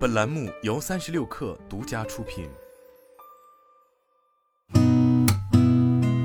[0.00, 2.48] 本栏目由三十六氪独家出品。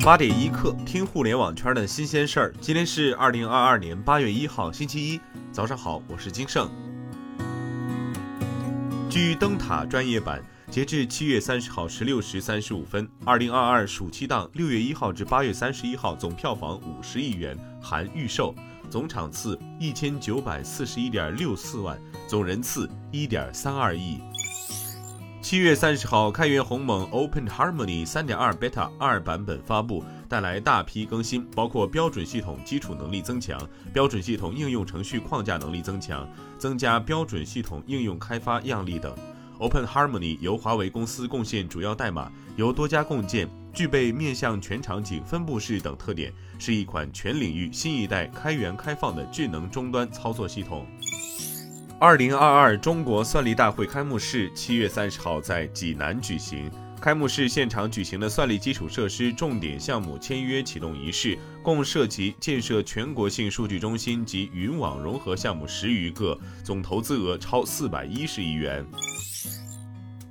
[0.02, 2.54] 八点一刻，听互联网圈的新鲜事儿。
[2.62, 5.20] 今天是二零二二年八月一号，星期一，
[5.52, 6.70] 早上好，我是金盛。
[9.10, 10.42] 据灯塔专业版，
[10.76, 18.54] 截至七月三十号十六时三十五分，二零二二暑期档六月一号至八月三十一号总票房五十亿元（含预售）。
[18.92, 24.20] 总场次一千九百四十一点六四万，总人次一点三二亿。
[25.42, 33.58] 七月三十号，开源鸿蒙 Open Harmony 三点二 Beta 二版本发布，带来大批更新，包括标准系统基础能力增强、
[33.94, 39.16] 标准系统应用程序框架能力增强、增加标准系统应用开发样例等。
[39.60, 43.50] Open Harmony 由华为公司贡献主要代码，由多家共建。
[43.74, 50.88] 具备面向全场景、分布式等特点，是一款全领域新一代开源开放的智能终端操作系统。
[52.00, 56.72] 二零二二中国算力大会开幕式七月三十号在济南举行。
[57.02, 68.86] 开幕式现场举行的算力基础设施重点项目签约启动仪式，共涉及建设全国性数据中心及云网融合项目十余个，总投资额超四百一十亿元。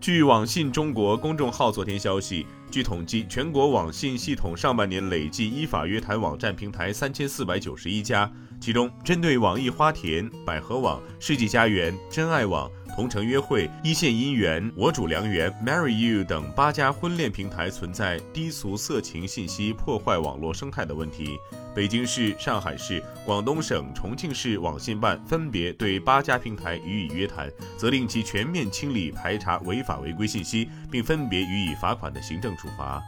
[0.04, 8.30] 据网信中国公众号昨天消息，据统计，全国网信系统上半年累计依法约谈网站平台三千四百九十一家，
[8.60, 12.70] 其中针对网易花田、百合网、世纪佳缘、真爱网。
[12.94, 21.38] 同城约会、一线姻缘、我主良缘、Marry You 等八家婚恋平台存在低俗色情信息破坏网络生态的问题。
[21.74, 33.02] 北京市、上海市、广东省、重庆市网信办分别对八家平台予以约谈，责令其全面清理排查违法违规信息，并分别予以罚款的行政处罚。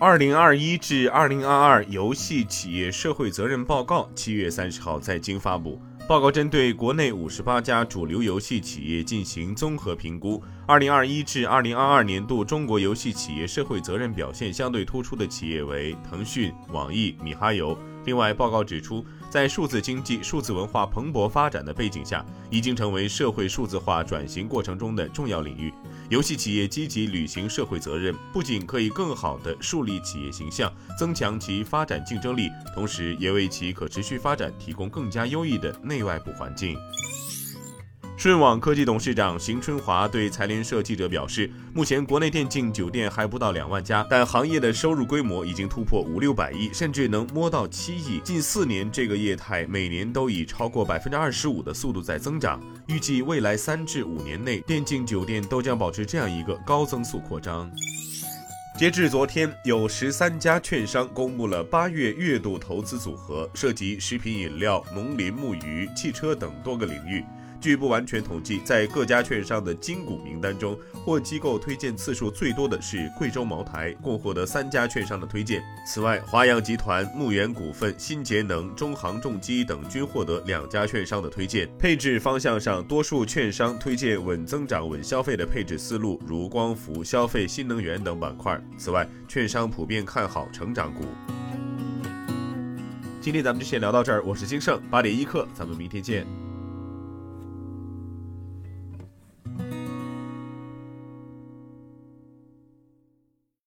[0.00, 5.80] 二零二一至二零二二游戏企业社会责任报告七月三十号在京发布。
[6.06, 17.76] 报告针对国内五十八家主流游戏企业进行综合评估，二零二一至二零二二年度中国游戏企业社会责任表现相对突出的企业为腾讯、网易、米哈游。
[18.04, 19.04] 另外，报告指出。
[19.30, 25.74] 在数字经济、数字文化蓬勃发展的背景下，已经成为社会数字化转型过程中的重要领域。
[26.08, 36.76] 游戏企业积极履行社会责任，不仅可以更好地树立企业形象，增强其发展竞争力，同时也为其可持续发展提供更加优异的内外部环境。
[38.16, 48.20] 顺网科技董事长邢春华对财联社记者表示，目前国内电竞酒店还不到两万家，但行业的收入规模已经突破五六百亿，甚至能摸到七亿。
[48.20, 52.62] 近四年，这个业态每年都以超过百分之二十五的速度在增长。
[52.86, 57.68] 预计未来三至五年内，电竞酒店都将保持这样一个高增速扩张。
[58.78, 67.24] 截至昨天，有十三家券商公布了八月月度投资组合，涉及食品饮料、农林牧渔、汽车等多个领域。
[67.64, 75.62] 据不完全统计，在各家券商的金股名单中，获机构推荐次数最多的是贵州茅台，共获得三家券商的推荐。
[75.86, 81.66] 此外，华阳集团、牧原股份、新节能、中航重机等均获得两家券商的推荐。
[81.78, 88.62] 配置方向上，多数券商推荐稳增长、稳消费的配置思路，如光伏、消费、新能源等板块。
[88.76, 91.06] 此外，券商普遍看好成长股。
[93.22, 96.43] 今天咱们就先聊到这儿，我是金盛八点一刻，咱们明天见。